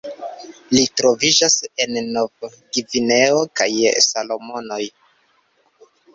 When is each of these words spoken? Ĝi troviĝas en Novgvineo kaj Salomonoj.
Ĝi 0.75 0.79
troviĝas 1.01 1.57
en 1.85 1.93
Novgvineo 2.15 3.45
kaj 3.61 3.69
Salomonoj. 4.09 4.83